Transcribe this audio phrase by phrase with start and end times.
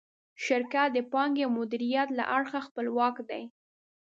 [0.45, 3.43] شرکت د پانګې او مدیریت له اړخه خپلواک دی.